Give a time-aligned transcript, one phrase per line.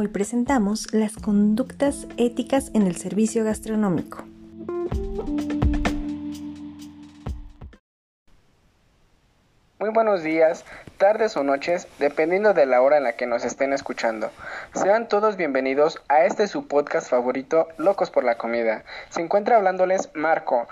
[0.00, 4.24] Hoy presentamos las conductas éticas en el servicio gastronómico.
[9.78, 10.64] Muy buenos días,
[10.96, 14.30] tardes o noches, dependiendo de la hora en la que nos estén escuchando.
[14.72, 18.84] Sean todos bienvenidos a este su podcast favorito, Locos por la Comida.
[19.10, 20.66] Se encuentra hablándoles Marco.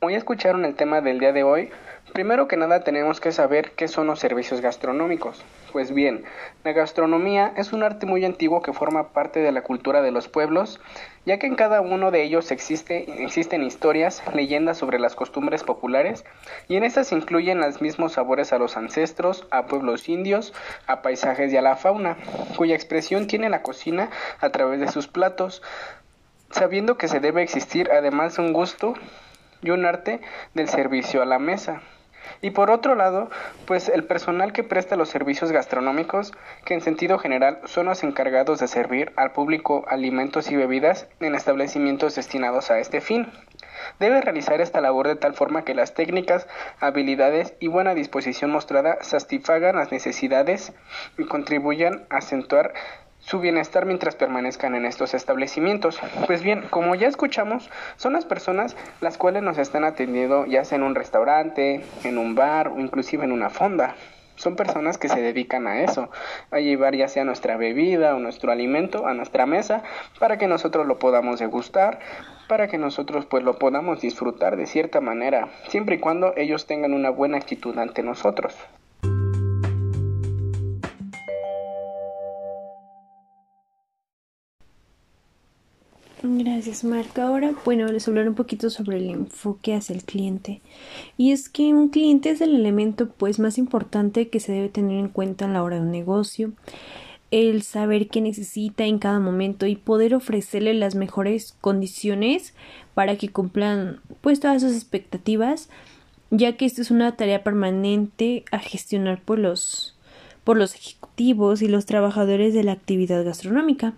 [0.00, 1.70] Hoy escucharon el tema del día de hoy,
[2.12, 5.44] Primero que nada tenemos que saber qué son los servicios gastronómicos.
[5.72, 6.24] Pues bien,
[6.64, 10.28] la gastronomía es un arte muy antiguo que forma parte de la cultura de los
[10.28, 10.80] pueblos,
[11.26, 16.24] ya que en cada uno de ellos existe, existen historias, leyendas sobre las costumbres populares,
[16.68, 20.54] y en estas incluyen los mismos sabores a los ancestros, a pueblos indios,
[20.86, 22.16] a paisajes y a la fauna,
[22.56, 24.08] cuya expresión tiene la cocina
[24.40, 25.60] a través de sus platos,
[26.50, 28.94] sabiendo que se debe existir además un gusto
[29.60, 30.20] y un arte
[30.54, 31.82] del servicio a la mesa.
[32.42, 33.30] Y por otro lado,
[33.66, 36.32] pues el personal que presta los servicios gastronómicos,
[36.64, 41.34] que en sentido general son los encargados de servir al público alimentos y bebidas en
[41.34, 43.30] establecimientos destinados a este fin.
[43.98, 46.46] Debe realizar esta labor de tal forma que las técnicas,
[46.80, 50.72] habilidades y buena disposición mostrada satisfagan las necesidades
[51.18, 52.74] y contribuyan a acentuar
[53.26, 55.98] su bienestar mientras permanezcan en estos establecimientos.
[56.26, 60.76] Pues bien, como ya escuchamos, son las personas las cuales nos están atendiendo ya sea
[60.76, 63.96] en un restaurante, en un bar o inclusive en una fonda.
[64.36, 66.08] Son personas que se dedican a eso,
[66.52, 69.82] a llevar ya sea nuestra bebida o nuestro alimento a nuestra mesa
[70.20, 71.98] para que nosotros lo podamos degustar,
[72.46, 76.92] para que nosotros pues lo podamos disfrutar de cierta manera, siempre y cuando ellos tengan
[76.92, 78.54] una buena actitud ante nosotros.
[86.28, 87.20] Gracias, Marco.
[87.22, 90.60] Ahora, bueno, les hablaré un poquito sobre el enfoque hacia el cliente.
[91.16, 94.98] Y es que un cliente es el elemento pues más importante que se debe tener
[94.98, 96.52] en cuenta a la hora de un negocio.
[97.30, 102.54] El saber qué necesita en cada momento y poder ofrecerle las mejores condiciones
[102.94, 105.68] para que cumplan pues todas sus expectativas,
[106.30, 109.94] ya que esto es una tarea permanente a gestionar por los
[110.42, 113.94] por los ejecutivos y los trabajadores de la actividad gastronómica.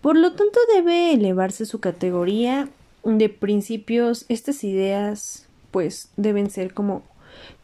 [0.00, 2.68] Por lo tanto, debe elevarse su categoría
[3.04, 4.24] de principios.
[4.28, 7.02] Estas ideas, pues, deben ser como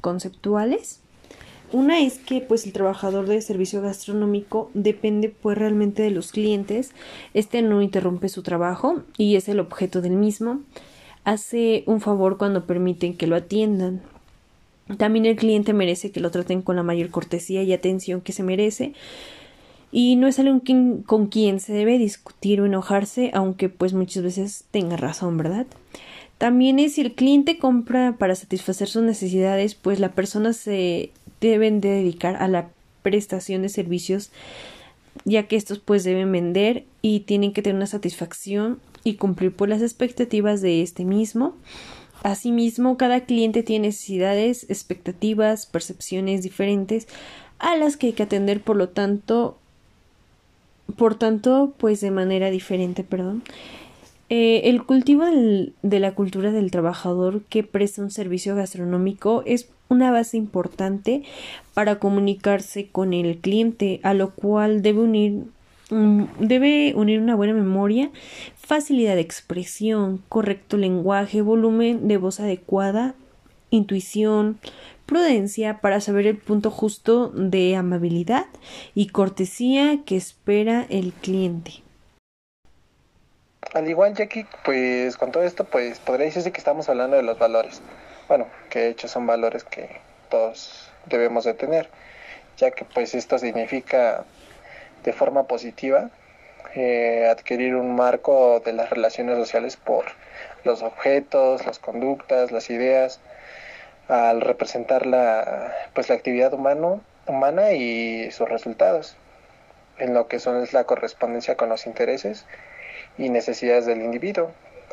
[0.00, 1.00] conceptuales.
[1.72, 6.92] Una es que pues el trabajador de servicio gastronómico depende pues realmente de los clientes.
[7.32, 10.60] Este no interrumpe su trabajo y es el objeto del mismo.
[11.24, 14.02] Hace un favor cuando permiten que lo atiendan.
[14.98, 18.44] También el cliente merece que lo traten con la mayor cortesía y atención que se
[18.44, 18.92] merece
[19.96, 20.60] y no es algo
[21.06, 25.66] con quien se debe discutir o enojarse, aunque pues muchas veces tenga razón, ¿verdad?
[26.36, 31.80] También es si el cliente compra para satisfacer sus necesidades, pues la persona se deben
[31.80, 32.70] de dedicar a la
[33.02, 34.32] prestación de servicios,
[35.24, 39.68] ya que estos pues deben vender y tienen que tener una satisfacción y cumplir por
[39.68, 41.54] las expectativas de este mismo.
[42.24, 47.06] Asimismo, cada cliente tiene necesidades, expectativas, percepciones diferentes
[47.60, 49.60] a las que hay que atender, por lo tanto,
[50.96, 53.42] por tanto, pues de manera diferente, perdón.
[54.30, 55.24] Eh, el cultivo
[55.82, 61.22] de la cultura del trabajador que presta un servicio gastronómico es una base importante
[61.74, 65.44] para comunicarse con el cliente, a lo cual debe unir,
[66.40, 68.10] debe unir una buena memoria,
[68.56, 73.14] facilidad de expresión, correcto lenguaje, volumen de voz adecuada,
[73.70, 74.58] intuición,
[75.06, 78.46] prudencia para saber el punto justo de amabilidad
[78.94, 81.82] y cortesía que espera el cliente.
[83.72, 87.38] Al igual, Jackie, pues con todo esto, pues podría decirse que estamos hablando de los
[87.38, 87.82] valores.
[88.28, 90.00] Bueno, que de hecho son valores que
[90.30, 91.88] todos debemos de tener,
[92.56, 94.24] ya que pues esto significa
[95.02, 96.10] de forma positiva
[96.74, 100.06] eh, adquirir un marco de las relaciones sociales por
[100.64, 103.20] los objetos, las conductas, las ideas,
[104.08, 109.16] al representar la, pues, la actividad humano, humana y sus resultados,
[109.98, 112.46] en lo que son es la correspondencia con los intereses
[113.16, 114.50] y necesidades del individuo,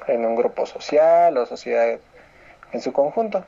[0.07, 1.99] en un grupo social o sociedad
[2.71, 3.45] en su conjunto.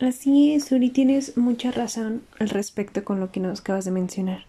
[0.00, 4.44] Así es, tienes mucha razón al respecto con lo que nos acabas de mencionar.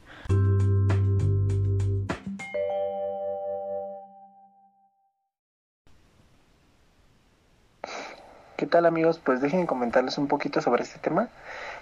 [8.59, 9.21] ¿Qué tal amigos?
[9.23, 11.29] Pues dejen comentarles un poquito sobre este tema.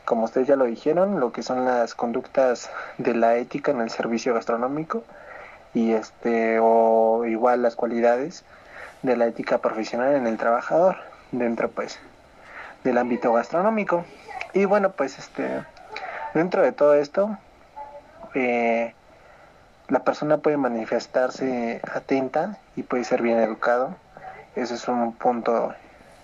[0.06, 2.69] Como ustedes ya lo dijeron, lo que son las conductas
[3.00, 5.03] de la ética en el servicio gastronómico
[5.74, 8.45] y este o igual las cualidades
[9.01, 10.97] de la ética profesional en el trabajador
[11.31, 11.97] dentro pues
[12.83, 14.06] del ámbito gastronómico.
[14.53, 15.63] Y bueno, pues este
[16.35, 17.39] dentro de todo esto
[18.35, 18.94] eh,
[19.88, 23.95] la persona puede manifestarse atenta y puede ser bien educado.
[24.56, 25.74] Ese es un punto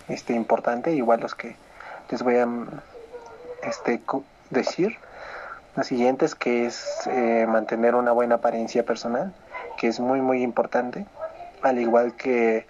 [0.10, 1.56] este, importante, igual los que
[2.10, 2.48] les voy a
[3.64, 4.02] este,
[4.50, 4.98] decir.
[5.76, 9.34] La siguiente es que es eh, mantener una buena apariencia personal,
[9.78, 11.06] que es muy muy importante,
[11.64, 12.68] al igual que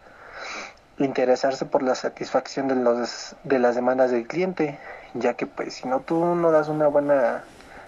[0.99, 4.79] interesarse por la satisfacción de, los, de las demandas del cliente,
[5.13, 7.43] ya que pues si no tú no das una buena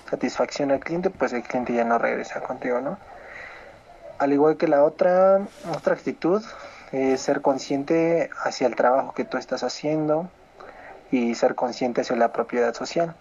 [0.09, 2.97] satisfacción al cliente, pues el cliente ya no regresa contigo, ¿no?
[4.17, 5.41] Al igual que la otra,
[5.73, 6.43] otra actitud
[6.95, 10.29] es ser consciente hacia el trabajo que tú estás haciendo
[11.11, 13.13] y ser consciente hacia la propiedad social.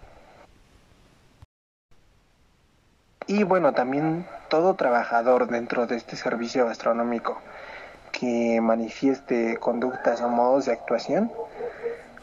[3.27, 7.41] Y bueno, también todo trabajador dentro de este servicio gastronómico
[8.13, 11.33] que manifieste conductas o modos de actuación,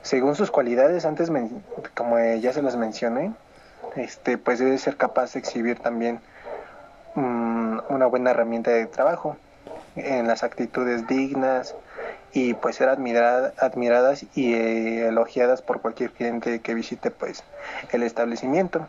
[0.04, 1.30] según sus cualidades, antes
[1.96, 3.34] como ya se las mencioné,
[3.98, 6.22] este, pues debe ser capaz de exhibir también
[7.16, 9.36] mm, una buena herramienta de trabajo
[9.96, 11.76] en las actitudes dignas
[12.34, 17.44] y pues ser admiradas y eh, elogiadas por cualquier cliente que visite pues
[17.92, 18.88] el establecimiento.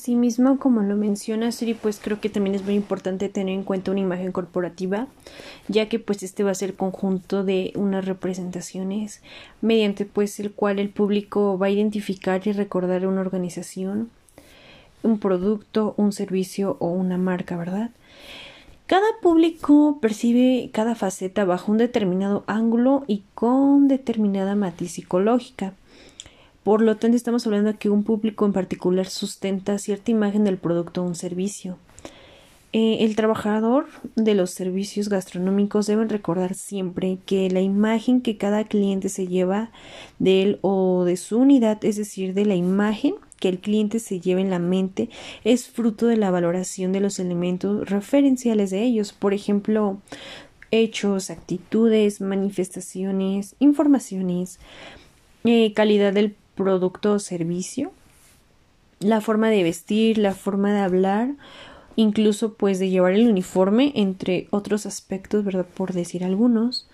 [0.00, 3.90] Asimismo, como lo menciona Siri, pues creo que también es muy importante tener en cuenta
[3.90, 5.08] una imagen corporativa,
[5.68, 9.20] ya que pues este va a ser conjunto de unas representaciones
[9.60, 14.08] mediante pues el cual el público va a identificar y recordar una organización,
[15.02, 17.90] un producto, un servicio o una marca, ¿verdad?
[18.86, 25.74] Cada público percibe cada faceta bajo un determinado ángulo y con determinada matiz psicológica.
[26.62, 30.58] Por lo tanto, estamos hablando de que un público en particular sustenta cierta imagen del
[30.58, 31.78] producto o un servicio.
[32.72, 38.62] Eh, el trabajador de los servicios gastronómicos debe recordar siempre que la imagen que cada
[38.62, 39.72] cliente se lleva
[40.20, 44.20] de él o de su unidad, es decir, de la imagen que el cliente se
[44.20, 45.08] lleva en la mente,
[45.42, 49.12] es fruto de la valoración de los elementos referenciales de ellos.
[49.12, 49.98] Por ejemplo,
[50.70, 54.60] hechos, actitudes, manifestaciones, informaciones,
[55.42, 57.92] eh, calidad del producto o servicio,
[59.00, 61.30] la forma de vestir, la forma de hablar,
[61.96, 65.66] incluso pues de llevar el uniforme, entre otros aspectos, ¿verdad?
[65.74, 66.86] Por decir algunos.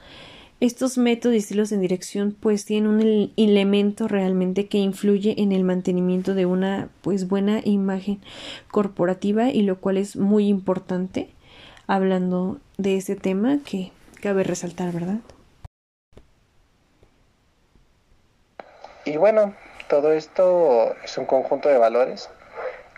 [0.58, 5.64] Estos métodos y estilos en dirección pues tienen un elemento realmente que influye en el
[5.64, 8.20] mantenimiento de una pues buena imagen
[8.70, 11.29] corporativa y lo cual es muy importante
[11.87, 13.93] hablando de este tema que
[14.23, 15.20] cabe resaltar, ¿verdad?
[19.16, 19.54] Y bueno,
[19.88, 22.28] todo esto es un conjunto de valores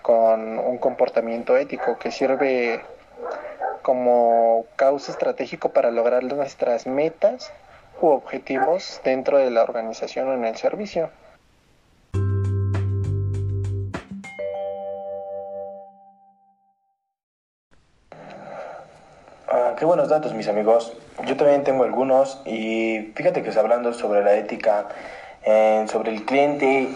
[0.03, 2.81] con un comportamiento ético que sirve
[3.83, 7.53] como causa estratégico para lograr nuestras metas
[8.01, 11.09] u objetivos dentro de la organización o en el servicio.
[19.47, 20.97] Ah, qué buenos datos, mis amigos.
[21.27, 24.89] Yo también tengo algunos y fíjate que hablando sobre la ética
[25.45, 26.89] sobre el cliente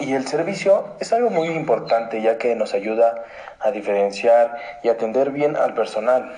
[0.00, 3.24] y el servicio es algo muy importante ya que nos ayuda
[3.60, 6.32] a diferenciar y atender bien al personal.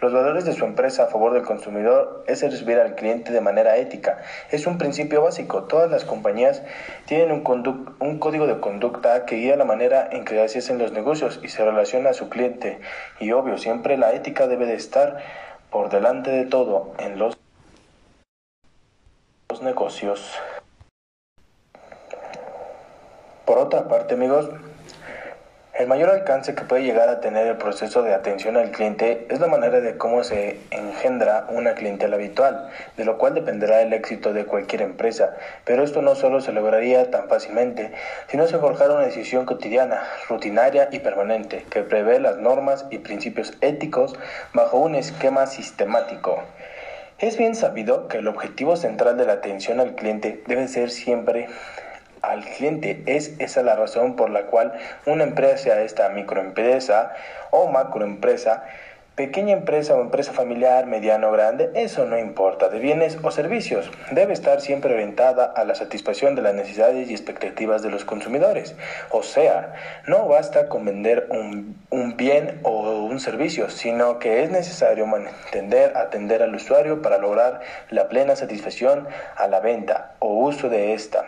[0.00, 3.76] Los valores de su empresa a favor del consumidor es servir al cliente de manera
[3.78, 4.18] ética.
[4.52, 5.64] Es un principio básico.
[5.64, 6.62] Todas las compañías
[7.06, 10.92] tienen un, un código de conducta que guía la manera en que se hacen los
[10.92, 12.78] negocios y se relaciona a su cliente.
[13.18, 15.18] Y obvio, siempre la ética debe de estar
[15.70, 17.36] por delante de todo en los
[19.60, 20.38] negocios.
[23.48, 24.50] Por otra parte, amigos,
[25.72, 29.40] el mayor alcance que puede llegar a tener el proceso de atención al cliente es
[29.40, 34.34] la manera de cómo se engendra una clientela habitual, de lo cual dependerá el éxito
[34.34, 35.34] de cualquier empresa.
[35.64, 37.90] Pero esto no solo se lograría tan fácilmente,
[38.26, 43.54] sino se forjara una decisión cotidiana, rutinaria y permanente, que prevé las normas y principios
[43.62, 44.14] éticos
[44.52, 46.42] bajo un esquema sistemático.
[47.18, 51.48] Es bien sabido que el objetivo central de la atención al cliente debe ser siempre
[52.22, 53.02] al cliente.
[53.06, 54.72] Es esa la razón por la cual
[55.06, 57.12] una empresa, esta microempresa
[57.50, 58.64] o macroempresa,
[59.18, 63.90] pequeña empresa o empresa familiar, mediano o grande, eso no importa, de bienes o servicios,
[64.12, 68.76] debe estar siempre orientada a la satisfacción de las necesidades y expectativas de los consumidores.
[69.10, 69.74] O sea,
[70.06, 75.96] no basta con vender un, un bien o un servicio, sino que es necesario mantener,
[75.96, 77.60] atender al usuario para lograr
[77.90, 81.24] la plena satisfacción a la venta o uso de esta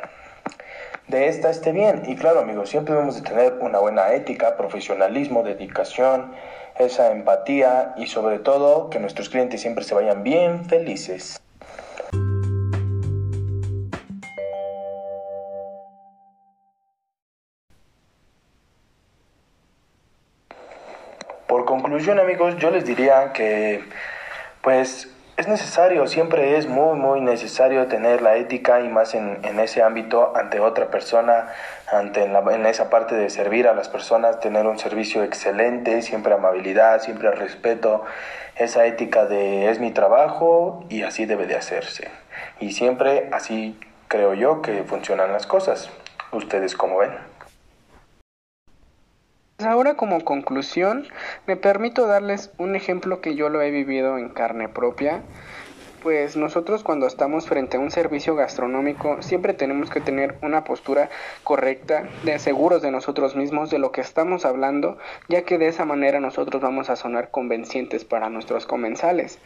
[1.11, 2.03] de esta esté bien.
[2.07, 6.33] Y claro, amigos, siempre debemos de tener una buena ética, profesionalismo, dedicación,
[6.79, 11.41] esa empatía y sobre todo que nuestros clientes siempre se vayan bien felices.
[21.49, 23.83] Por conclusión, amigos, yo les diría que
[24.63, 25.09] pues
[25.41, 30.37] es necesario, siempre es muy, muy necesario tener la ética y más en, ese ámbito
[30.37, 31.49] ante otra persona,
[31.91, 36.03] ante en, la, en, esa parte de servir a las personas, tener un servicio excelente,
[36.03, 38.05] siempre amabilidad, siempre respeto,
[38.57, 42.11] esa ética de es mi trabajo y así debe de hacerse.
[42.61, 45.89] Y siempre así creo yo que funcionan las cosas.
[46.33, 47.13] ¿Ustedes cómo ven?
[49.65, 51.07] Ahora como conclusión,
[51.47, 55.23] me permito darles un ejemplo que yo lo he vivido en carne propia.
[56.03, 61.11] Pues nosotros cuando estamos frente a un servicio gastronómico siempre tenemos que tener una postura
[61.45, 64.97] correcta, de seguros de nosotros mismos, de lo que estamos hablando,
[65.29, 69.39] ya que de esa manera nosotros vamos a sonar convencientes para nuestros comensales.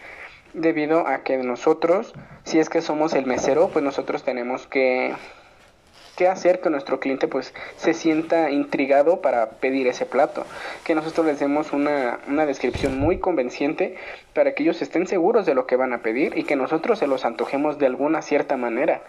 [0.52, 5.12] Debido a que nosotros, si es que somos el mesero, pues nosotros tenemos que
[6.16, 10.44] qué hacer que nuestro cliente pues se sienta intrigado para pedir ese plato,
[10.85, 13.97] que nosotros les demos una, una descripción muy convenciente
[14.33, 17.06] para que ellos estén seguros de lo que van a pedir y que nosotros se
[17.06, 19.02] los antojemos de alguna cierta manera.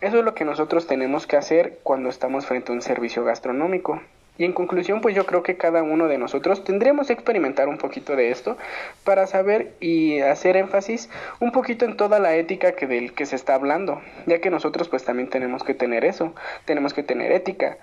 [0.00, 4.00] Eso es lo que nosotros tenemos que hacer cuando estamos frente a un servicio gastronómico.
[4.40, 7.76] Y en conclusión, pues yo creo que cada uno de nosotros tendremos que experimentar un
[7.76, 8.56] poquito de esto
[9.04, 13.36] para saber y hacer énfasis un poquito en toda la ética que del que se
[13.36, 17.76] está hablando, ya que nosotros pues también tenemos que tener eso, tenemos que tener ética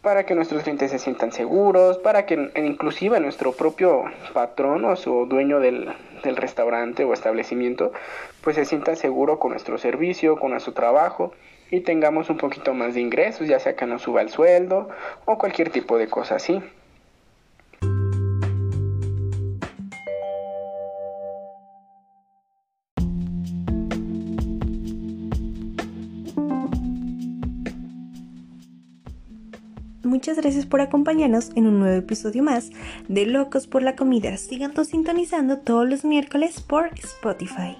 [0.00, 5.26] para que nuestros clientes se sientan seguros, para que inclusive nuestro propio patrón o su
[5.26, 7.92] dueño del, del restaurante o establecimiento
[8.40, 11.34] pues se sienta seguro con nuestro servicio, con nuestro trabajo
[11.74, 14.88] y tengamos un poquito más de ingresos, ya sea que nos suba el sueldo
[15.24, 16.62] o cualquier tipo de cosa así.
[30.04, 32.70] Muchas gracias por acompañarnos en un nuevo episodio más
[33.08, 34.36] de Locos por la Comida.
[34.36, 37.76] Sigan sintonizando todos los miércoles por Spotify.